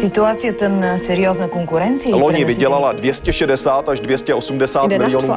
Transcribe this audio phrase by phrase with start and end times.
[0.00, 2.14] Ситуацията на сериозна конкуренция.
[2.16, 5.36] Loni vydělala 260 až 280 miljonů.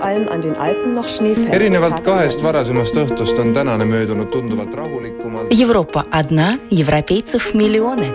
[1.52, 5.48] erinevalt kahest varasemast õhtust on tänane möödunud tunduvalt rahulikumalt.
[5.62, 8.12] Европа одна, европейцев миллионы.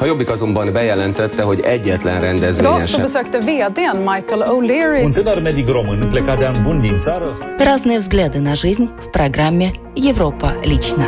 [0.00, 3.00] A Jobbik azonban bejelentette, hogy egyetlen rendezvényen sem.
[3.00, 7.98] besökte vdn Michael O'Leary Un tânăr medic român plecat de an bun din țară Разные
[7.98, 11.06] взгляды на жизнь в программе «Европа лично».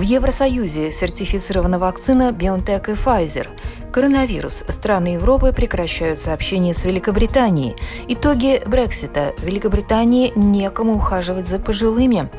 [0.00, 3.48] В Евросоюзе сертифицирована вакцина BioNTech и Pfizer.
[3.92, 4.64] Коронавирус.
[4.66, 7.76] Страны Европы прекращают сообщения с Великобританией.
[8.08, 9.34] Итоги Брексита.
[9.42, 12.30] Великобритании некому ухаживать за пожилыми.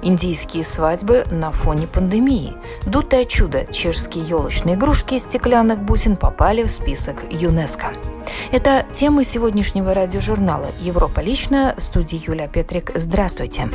[0.00, 2.54] Индийские свадьбы на фоне пандемии.
[2.86, 3.66] Дутое чудо.
[3.72, 7.94] Чешские елочные игрушки из стеклянных бусин попали в список ЮНЕСКО.
[8.52, 11.74] Это темы сегодняшнего радиожурнала «Европа лично».
[11.76, 12.92] В студии Юлия Петрик.
[12.94, 13.68] Здравствуйте.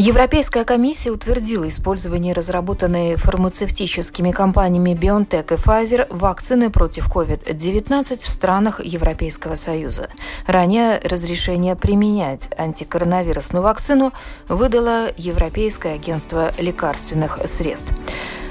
[0.00, 8.82] Европейская комиссия утвердила использование разработанной фармацевтическими компаниями BioNTech и Pfizer вакцины против COVID-19 в странах
[8.82, 10.08] Европейского Союза.
[10.46, 14.14] Ранее разрешение применять антикоронавирусную вакцину
[14.48, 17.92] выдало Европейское агентство лекарственных средств.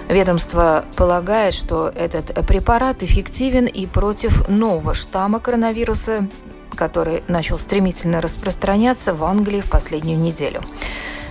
[0.07, 6.27] Ведомство полагает, что этот препарат эффективен и против нового штамма коронавируса,
[6.75, 10.61] который начал стремительно распространяться в Англии в последнюю неделю.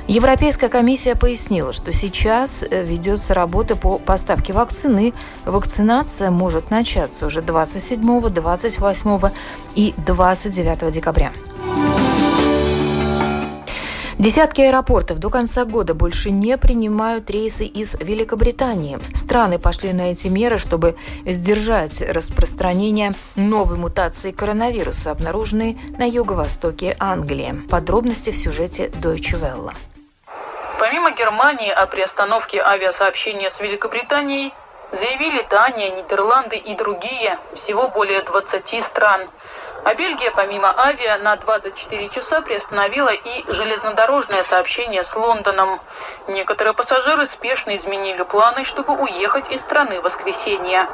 [0.08, 5.12] Европейская комиссия пояснила, что сейчас э, ведется работа по поставке вакцины.
[5.44, 9.30] Вакцинация может начаться уже 27, 28
[9.74, 11.30] и 29 декабря.
[14.18, 18.98] Десятки аэропортов до конца года больше не принимают рейсы из Великобритании.
[19.14, 27.62] Страны пошли на эти меры, чтобы сдержать распространение новой мутации коронавируса, обнаруженной на юго-востоке Англии.
[27.68, 29.72] Подробности в сюжете Deutsche Welle.
[30.78, 34.54] Помимо Германии о приостановке авиасообщения с Великобританией
[34.92, 39.28] заявили Дания, Нидерланды и другие, всего более 20 стран.
[39.84, 45.80] А Бельгия, помимо авиа, на 24 часа приостановила и железнодорожное сообщение с Лондоном.
[46.28, 50.86] Некоторые пассажиры спешно изменили планы, чтобы уехать из страны в воскресенье.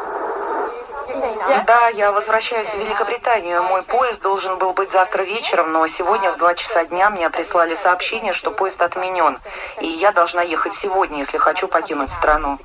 [1.66, 3.62] Да, я возвращаюсь в Великобританию.
[3.62, 7.74] Мой поезд должен был быть завтра вечером, но сегодня в 2 часа дня мне прислали
[7.74, 9.38] сообщение, что поезд отменен.
[9.80, 12.58] И я должна ехать сегодня, если хочу покинуть страну.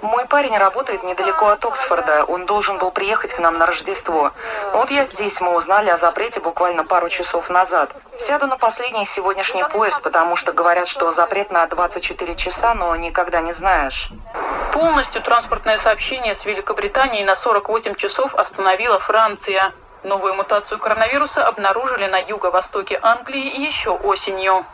[0.00, 2.24] Мой парень работает недалеко от Оксфорда.
[2.24, 4.30] Он должен был приехать к нам на Рождество.
[4.72, 7.90] Вот я здесь, мы узнали о запрете буквально пару часов назад.
[8.16, 13.40] Сяду на последний сегодняшний поезд, потому что говорят, что запрет на 24 часа, но никогда
[13.40, 14.10] не знаешь.
[14.78, 19.72] Полностью транспортное сообщение с Великобританией на 48 часов остановила Франция.
[20.04, 24.64] Новую мутацию коронавируса обнаружили на юго-востоке Англии еще осенью.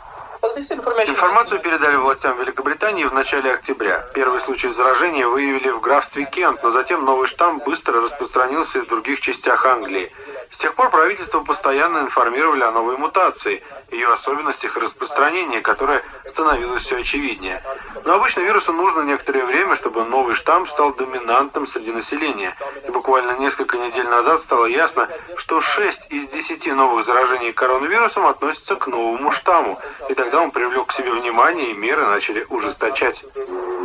[0.43, 4.05] Информацию передали властям Великобритании в начале октября.
[4.13, 8.87] Первый случай заражения выявили в графстве Кент, но затем новый штамм быстро распространился и в
[8.87, 10.11] других частях Англии.
[10.55, 13.61] С тех пор правительство постоянно информировали о новой мутации,
[13.91, 17.61] ее особенностях и распространении, которое становилось все очевиднее.
[18.05, 22.55] Но обычно вирусу нужно некоторое время, чтобы новый штамм стал доминантом среди населения.
[22.87, 28.77] И буквально несколько недель назад стало ясно, что 6 из 10 новых заражений коронавирусом относятся
[28.77, 29.77] к новому штамму.
[30.07, 33.25] И тогда он привлек к себе внимание, и меры начали ужесточать.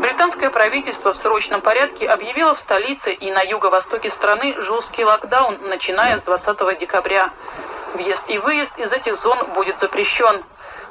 [0.00, 6.16] Британское правительство в срочном порядке объявило в столице и на юго-востоке страны жесткий локдаун, начиная
[6.16, 7.30] с 20 декабря.
[7.94, 10.42] Въезд и выезд из этих зон будет запрещен.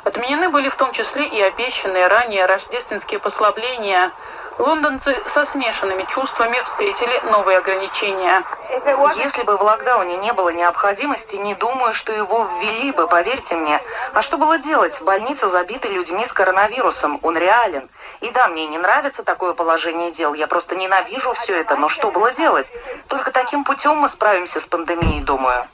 [0.03, 4.11] Отменены были в том числе и обещанные ранее рождественские послабления.
[4.59, 8.43] Лондонцы со смешанными чувствами встретили новые ограничения.
[9.15, 13.81] Если бы в локдауне не было необходимости, не думаю, что его ввели бы, поверьте мне.
[14.13, 15.01] А что было делать?
[15.01, 17.19] Больница забита людьми с коронавирусом.
[17.23, 17.87] Он реален.
[18.19, 20.33] И да, мне не нравится такое положение дел.
[20.33, 21.77] Я просто ненавижу все это.
[21.77, 22.69] Но что было делать?
[23.07, 25.65] Только таким путем мы справимся с пандемией, думаю.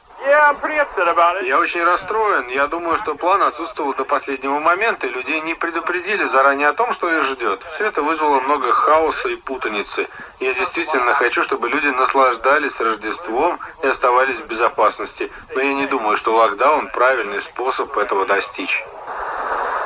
[1.46, 2.48] Я очень расстроен.
[2.50, 6.94] Я думаю, что план отсутствовал до последнего момента, и людей не предупредили заранее о том,
[6.94, 7.62] что их ждет.
[7.76, 10.08] Все это вызвало много хаоса и путаницы.
[10.40, 15.32] Я действительно хочу, чтобы люди наслаждались Рождеством и оставались в безопасности.
[15.54, 18.84] Но я не думаю, что локдаун– правильный способ этого достичь.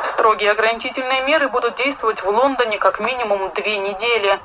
[0.04, 4.40] Строгие ограничительные меры будут действовать в Лондоне как минимум две недели.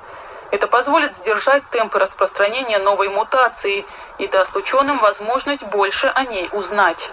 [0.51, 3.85] Это позволит сдержать темпы распространения новой мутации
[4.19, 7.11] и даст ученым возможность больше о ней узнать.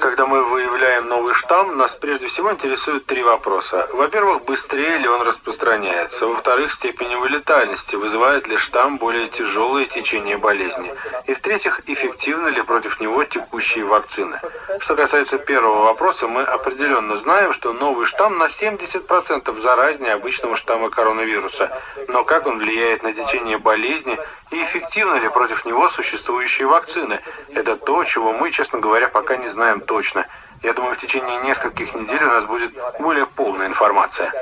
[0.00, 3.88] Когда мы выявляем новый штамм, нас прежде всего интересуют три вопроса.
[3.92, 6.26] Во-первых, быстрее ли он распространяется?
[6.26, 10.94] Во-вторых, степень его летальности, вызывает ли штамм более тяжелое течение болезни?
[11.26, 14.38] И в-третьих, эффективны ли против него текущие вакцины?
[14.80, 20.90] Что касается первого вопроса, мы определенно знаем, что новый штамм на 70% заразнее обычного штамма
[20.90, 21.70] коронавируса.
[22.08, 24.18] Но как он влияет на течение болезни
[24.50, 27.20] и эффективны ли против него существующие вакцины?
[27.54, 30.26] Это то, чего мы, честно говоря, пока не знаем точно.
[30.62, 34.32] Я думаю, в течение нескольких недель у нас будет более полная информация.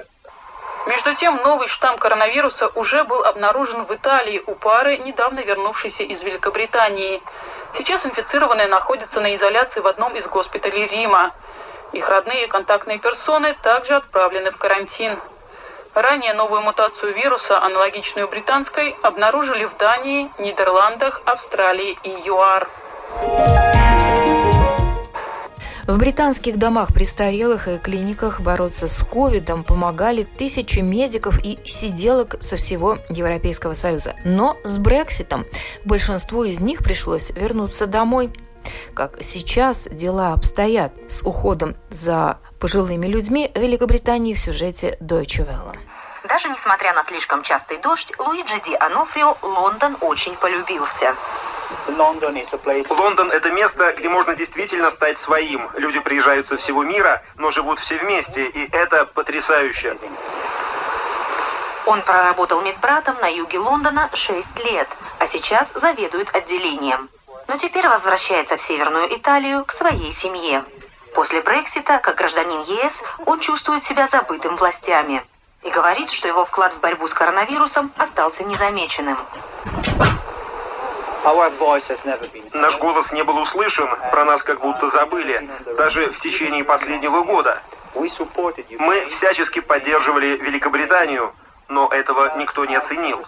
[0.87, 6.23] Между тем, новый штамм коронавируса уже был обнаружен в Италии у пары, недавно вернувшейся из
[6.23, 7.21] Великобритании.
[7.77, 11.35] Сейчас инфицированные находятся на изоляции в одном из госпиталей Рима.
[11.93, 15.19] Их родные и контактные персоны также отправлены в карантин.
[15.97, 22.69] Ранее новую мутацию вируса, аналогичную британской, обнаружили в Дании, Нидерландах, Австралии и ЮАР.
[25.87, 32.59] В британских домах престарелых и клиниках бороться с ковидом помогали тысячи медиков и сиделок со
[32.59, 34.17] всего Европейского Союза.
[34.23, 35.47] Но с Брекситом
[35.87, 38.31] большинству из них пришлось вернуться домой.
[38.93, 45.77] Как сейчас дела обстоят с уходом за пожилыми людьми в Великобритании в сюжете Deutsche Welle.
[46.25, 51.15] Даже несмотря на слишком частый дождь, Луиджи Ди Анофрио Лондон очень полюбился.
[51.89, 55.69] Лондон– это место, где можно действительно стать своим.
[55.75, 59.97] Люди приезжают со всего мира, но живут все вместе, и это потрясающе.
[61.87, 64.89] Он проработал медбратом на юге Лондона 6 лет,
[65.21, 67.09] а сейчас заведует отделением.
[67.47, 70.65] Но теперь возвращается в Северную Италию к своей семье.
[71.17, 75.25] После Брексита, как гражданин ЕС, он чувствует себя забытым властями
[75.63, 79.17] и говорит, что его вклад в борьбу с коронавирусом остался незамеченным.
[82.53, 85.49] Наш голос не был услышан, про нас как будто забыли,
[85.79, 87.63] даже в течение последнего года.
[87.95, 91.33] Мы всячески поддерживали Великобританию,
[91.69, 93.25] но этого никто не оценил.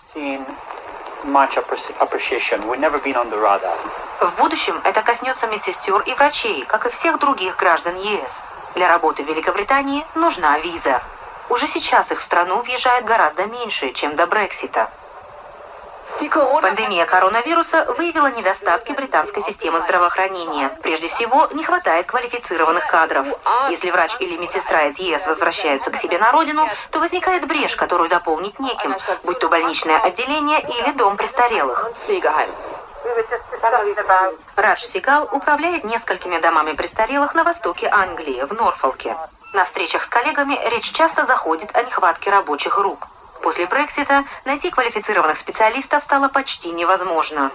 [4.20, 8.40] В будущем это коснется медсестер и врачей, как и всех других граждан ЕС.
[8.74, 11.02] Для работы в Великобритании нужна виза.
[11.48, 14.90] Уже сейчас их в страну въезжает гораздо меньше, чем до Брексита.
[16.60, 20.70] Пандемия коронавируса выявила недостатки британской системы здравоохранения.
[20.82, 23.26] Прежде всего, не хватает квалифицированных кадров.
[23.70, 28.08] Если врач или медсестра из ЕС возвращаются к себе на родину, то возникает брешь, которую
[28.08, 28.94] заполнить неким,
[29.24, 31.88] будь то больничное отделение или дом престарелых.
[34.56, 39.16] Радж Сигал управляет несколькими домами престарелых на востоке Англии, в Норфолке.
[39.52, 43.06] На встречах с коллегами речь часто заходит о нехватке рабочих рук.
[43.42, 47.50] После Брексита найти квалифицированных специалистов стало почти невозможно.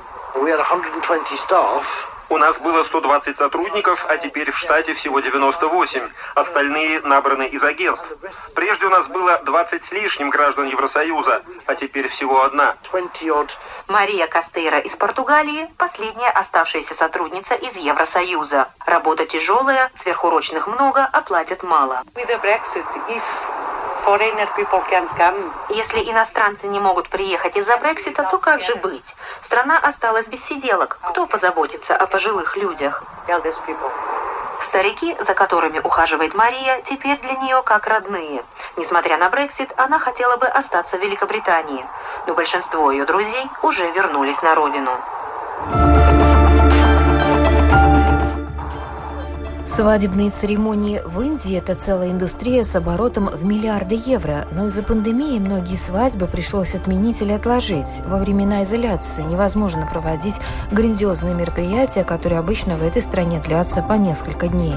[2.33, 6.09] У нас было 120 сотрудников, а теперь в штате всего 98.
[6.33, 8.11] Остальные набраны из агентств.
[8.55, 12.75] Прежде у нас было 20 с лишним граждан Евросоюза, а теперь всего одна.
[13.87, 18.67] Мария Кастейра из Португалии– последняя оставшаяся сотрудница из Евросоюза.
[18.85, 22.01] Работа тяжелая, сверхурочных много, оплатят мало.
[25.69, 29.15] Если иностранцы не могут приехать из-за Брексита, то как же быть?
[29.41, 30.97] Страна осталась без сиделок.
[31.01, 33.03] Кто позаботится о пожилых людях?
[34.61, 38.43] Старики, за которыми ухаживает Мария, теперь для нее как родные.
[38.75, 41.85] Несмотря на Брексит, она хотела бы остаться в Великобритании.
[42.27, 44.91] Но большинство ее друзей уже вернулись на родину.
[49.75, 55.39] Свадебные церемонии в Индии– это целая индустрия с оборотом в миллиарды евро, но из-за пандемии
[55.39, 58.01] многие свадьбы пришлось отменить или отложить.
[58.05, 60.39] Во времена изоляции невозможно проводить
[60.71, 64.75] грандиозные мероприятия, которые обычно в этой стране длятся по несколько дней.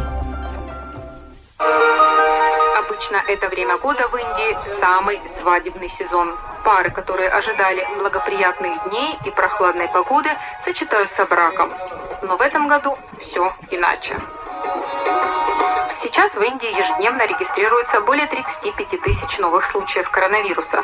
[2.78, 6.30] Обычно это время года в Индии самый свадебный сезон.
[6.64, 11.70] Пары, которые ожидали благоприятных дней и прохладной погоды, сочетаются браком.
[12.22, 14.16] Но в этом году все иначе.
[15.96, 20.82] Сейчас в Индии ежедневно регистрируется более 35 тысяч новых случаев коронавируса.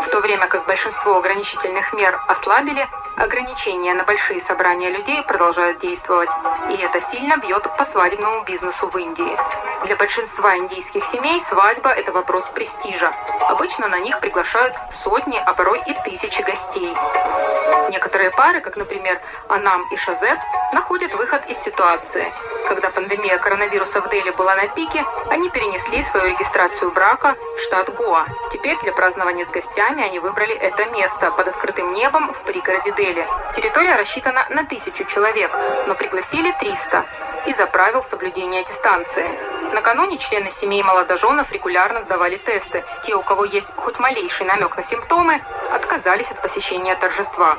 [0.00, 6.30] В то время как большинство ограничительных мер ослабили, ограничения на большие собрания людей продолжают действовать,
[6.70, 9.36] и это сильно бьет по свадебному бизнесу в Индии.
[9.84, 13.12] Для большинства индийских семей свадьба– это вопрос престижа.
[13.48, 16.94] Обычно на них приглашают сотни, а порой и тысячи гостей.
[17.90, 20.38] Некоторые пары, как, например, Анам и Шазеп,
[20.72, 22.24] находят выход из ситуации.
[22.66, 27.94] Когда пандемия коронавируса в Дели была на пике, они перенесли свою регистрацию брака в штат
[27.94, 28.24] Гоа.
[28.52, 33.03] Теперь для празднования с гостями они выбрали это место под открытым небом в пригороде Дели.
[33.04, 33.26] Дели.
[33.54, 35.50] Территория рассчитана на тысячу человек,
[35.86, 37.04] но пригласили 300
[37.46, 39.26] из-за правил соблюдения дистанции.
[39.74, 42.82] Накануне члены семей молодоженов регулярно сдавали тесты.
[43.02, 47.58] Те, у кого есть хоть малейший намек на симптомы, отказались от посещения торжества.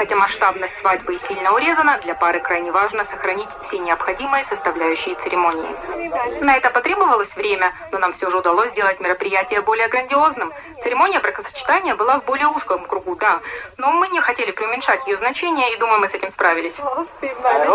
[0.00, 6.42] Хотя масштабность свадьбы и сильно урезана, для пары крайне важно сохранить все необходимые составляющие церемонии.
[6.42, 10.54] На это потребовалось время, но нам все же удалось сделать мероприятие более грандиозным.
[10.80, 13.40] Церемония бракосочетания была в более узком кругу, да,
[13.76, 16.80] но мы не хотели преуменьшать ее значение и думаю, мы с этим справились.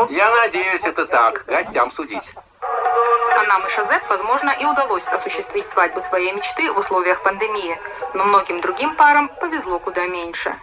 [0.09, 1.45] Я надеюсь, это так.
[1.45, 2.33] Гостям судить.
[3.37, 7.77] А нам и Шазеп, возможно, и удалось осуществить свадьбу своей мечты в условиях пандемии.
[8.15, 10.55] Но многим другим парам повезло куда меньше.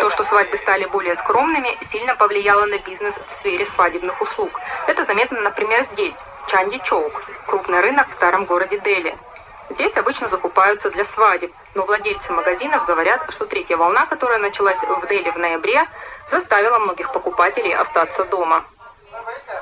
[0.00, 4.60] То, что свадьбы стали более скромными, сильно повлияло на бизнес в сфере свадебных услуг.
[4.86, 9.16] Это заметно, например, здесь, Чанди Чоук, крупный рынок в старом городе Дели.
[9.70, 15.06] Здесь обычно закупаются для свадеб, но владельцы магазинов говорят, что третья волна, которая началась в
[15.06, 15.86] Дели в ноябре,
[16.28, 18.64] заставила многих покупателей остаться дома.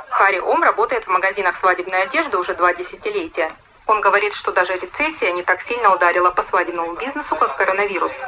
[0.08, 3.52] Хари Ом работает в магазинах свадебной одежды уже два десятилетия.
[3.90, 8.23] Он говорит, что даже рецессия не так сильно ударила по свадебному бизнесу, как коронавирус.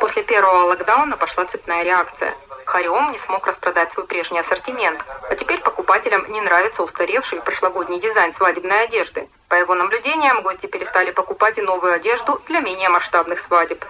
[0.00, 2.34] После первого локдауна пошла цепная реакция.
[2.64, 5.00] Хариом не смог распродать свой прежний ассортимент,
[5.30, 9.28] а теперь покупателям не нравится устаревший прошлогодний дизайн свадебной одежды.
[9.48, 13.84] По его наблюдениям, гости перестали покупать и новую одежду для менее масштабных свадеб.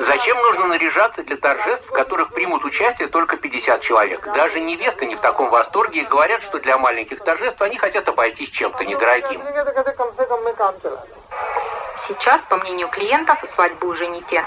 [0.00, 4.32] Зачем нужно наряжаться для торжеств, в которых примут участие только 50 человек?
[4.32, 8.50] Даже невесты не в таком восторге и говорят, что для маленьких торжеств они хотят обойтись
[8.50, 9.42] чем-то недорогим.
[11.96, 14.44] Сейчас, по мнению клиентов, свадьбы уже не те.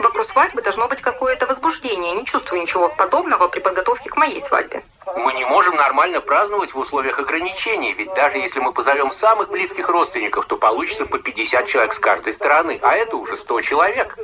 [0.00, 2.12] Вокруг свадьбы должно быть какое-то возбуждение.
[2.12, 4.82] Не чувствую ничего подобного при подготовке к моей свадьбе.
[5.16, 9.88] Мы не можем нормально праздновать в условиях ограничений, ведь даже если мы позовем самых близких
[9.88, 14.18] родственников, то получится по 50 человек с каждой стороны, а это уже 100 человек.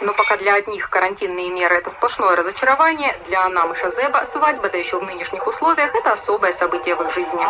[0.00, 4.76] Но пока для одних карантинные меры– это сплошное разочарование, для Анам и Шазеба свадьба, да
[4.76, 7.46] еще в нынешних условиях, это особое событие в их жизни.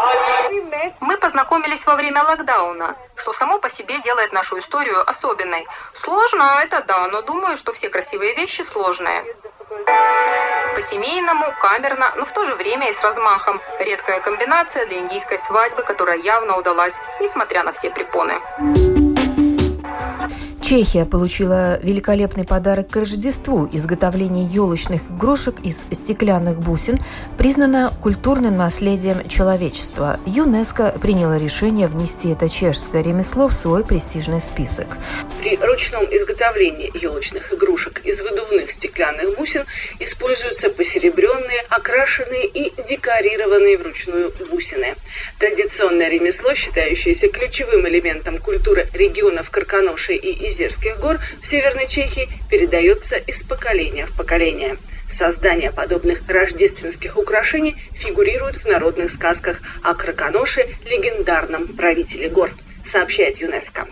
[1.00, 5.66] Мы познакомились во время локдауна, что само по себе делает нашу историю особенной.
[5.95, 9.25] Сложно, это да, но думаю, что все красивые вещи сложные.
[10.76, 13.62] По-семейному, камерно, но в то же время и с размахом.
[13.78, 18.35] Редкая комбинация для индийской свадьбы, которая явно удалась, несмотря на все препоны.
[20.66, 23.68] Чехия получила великолепный подарок к Рождеству.
[23.73, 26.99] Изготовление елочных игрушек из стеклянных бусин
[27.38, 30.18] признано культурным наследием человечества.
[30.26, 34.88] ЮНЕСКО приняло решение внести это чешское ремесло в свой престижный список.
[35.40, 39.62] При ручном изготовлении елочных игрушек из выдувных стеклянных бусин
[40.00, 44.96] используются посеребренные, окрашенные и декорированные вручную бусины.
[45.38, 52.30] Традиционное ремесло, считающееся ключевым элементом культуры регионов Карканоши и Израиля, Озерских гор в Северной Чехии
[52.48, 54.78] передается из поколения в поколение.
[55.10, 62.52] Создание подобных рождественских украшений фигурирует в народных сказках о Краконоше, легендарном правителе гор,
[62.86, 63.86] сообщает ЮНЕСКО.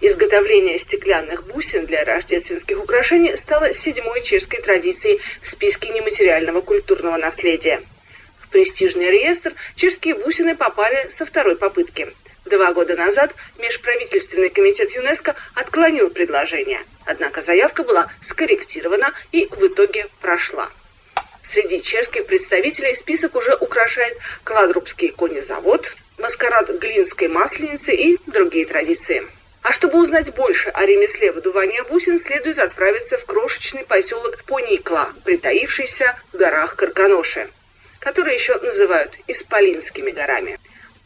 [0.00, 7.82] Изготовление стеклянных бусин для рождественских украшений стало седьмой чешской традицией в списке нематериального культурного наследия.
[8.38, 12.12] В престижный реестр чешские бусины попали со второй попытки–
[12.44, 20.06] Два года назад Межправительственный комитет ЮНЕСКО отклонил предложение, однако заявка была скорректирована и в итоге
[20.20, 20.68] прошла.
[21.42, 29.26] Среди чешских представителей список уже украшает Кладрубский конезавод, маскарад Глинской масленицы и другие традиции.
[29.62, 36.14] А чтобы узнать больше о ремесле выдувания бусин, следует отправиться в крошечный поселок Поникла, притаившийся
[36.32, 37.48] в горах Карканоши,
[38.00, 40.58] которые еще называют Исполинскими горами.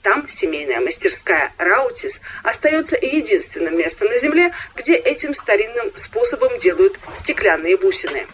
[0.03, 7.77] Там семейная мастерская «Раутис» остается единственным местом на Земле, где этим старинным способом делают стеклянные
[7.77, 8.27] бусины.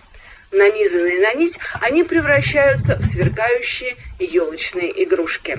[0.52, 5.58] Нанизанные на нить, они превращаются в сверкающие елочные игрушки.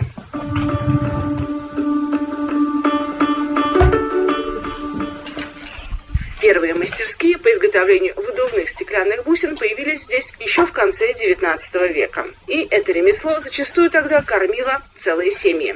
[6.40, 12.28] Первые мастерские по изготовлению выдувных стеклянных бусин появились здесь еще в конце XIX века.
[12.46, 15.76] И это ремесло зачастую тогда кормило целые семьи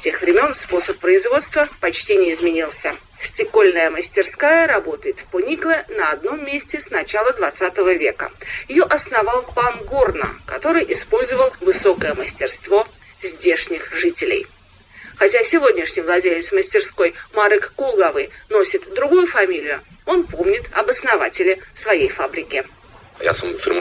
[0.00, 2.96] тех времен способ производства почти не изменился.
[3.20, 8.30] Стекольная мастерская работает в Пуникле на одном месте с начала 20 века.
[8.68, 12.86] Ее основал пан Горна, который использовал высокое мастерство
[13.22, 14.46] здешних жителей.
[15.16, 22.64] Хотя сегодняшний владелец мастерской Марек Кулгавый носит другую фамилию, он помнит об основателе своей фабрики.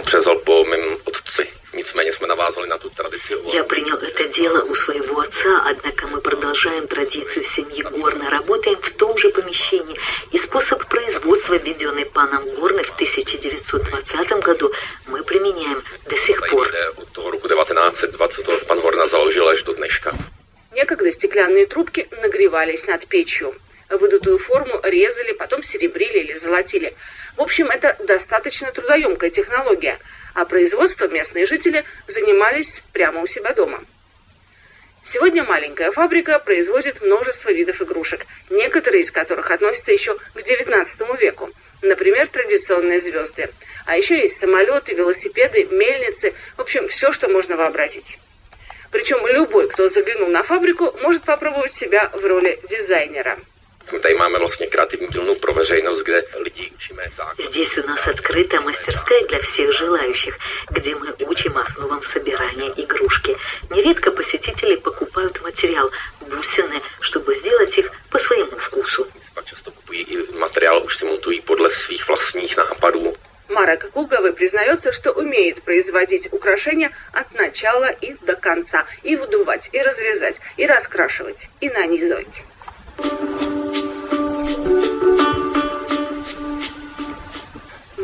[0.05, 1.58] Převzal po mém otci, nicméně jsme navázali
[3.53, 8.89] Я принял это дело у своего отца, однако мы продолжаем традицию семьи Горна, работаем в
[8.91, 9.99] том же помещении,
[10.31, 14.71] и способ производства, введенный паном Горны в 1920 году,
[15.07, 16.67] мы применяем до сих пор.
[20.71, 23.53] Некогда стеклянные трубки нагревались над печью.
[23.89, 26.93] Выдутую форму резали, потом серебрили или золотили.
[27.37, 29.97] В общем, это достаточно трудоемкая технология,
[30.39, 33.83] а производством местные жители занимались прямо у себя дома.
[35.03, 41.49] Сегодня маленькая фабрика производит множество видов игрушек, некоторые из которых относятся еще к XIX веку.
[41.81, 43.49] Например, традиционные звезды.
[43.85, 48.17] А еще есть самолеты, велосипеды, мельницы, в общем, все, что можно вообразить.
[48.91, 53.37] Причем любой, кто заглянул на фабрику, может попробовать себя в роли дизайнера.
[57.37, 60.37] Здесь у нас открытая мастерская для всех желающих,
[60.69, 63.37] где мы учим основам собирания игрушки.
[63.69, 65.91] Нередко посетители покупают материал,
[66.21, 69.07] бусины, чтобы сделать их по своему вкусу.
[70.33, 73.15] Материал už si montují podle svých vlastních nápadů.
[73.49, 78.85] Марек Кулговый признается, что умеет производить украшения от начала и до конца.
[79.01, 82.43] И выдувать, и разрезать, и раскрашивать, и нанизывать.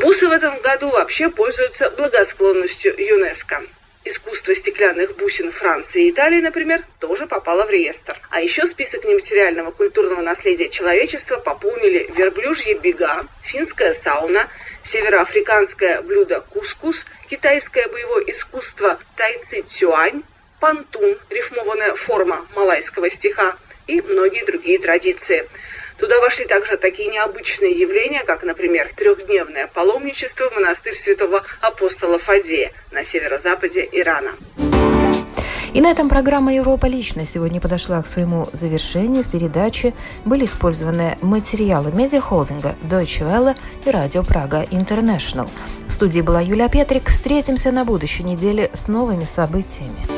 [0.06, 3.64] Бусы в этом году вообще пользуются благосклонностью ЮНЕСКО.
[4.04, 8.16] Искусство стеклянных бусин Франции и Италии, например, тоже попало в реестр.
[8.30, 14.48] А еще список нематериального культурного наследия человечества пополнили верблюжьи бега, финская сауна,
[14.84, 20.22] североафриканское блюдо кускус, китайское боевое искусство тайци цюань,
[20.60, 23.56] пантун, рифмованная форма малайского стиха
[23.88, 25.50] и многие другие традиции.
[25.98, 32.72] Туда вошли также такие необычные явления, как, например, трехдневное паломничество в монастырь святого апостола Фадея
[32.92, 34.32] на северо-западе Ирана.
[35.74, 39.26] И на этом программа «Европа лично» сегодня подошла к своему завершению.
[39.26, 45.50] В передаче были использованы материалы медиахолдинга Deutsche Welle и Радио Прага International.
[45.90, 47.10] В студии была Юлия Петрик.
[47.10, 50.15] Встретимся на будущей неделе с новыми событиями.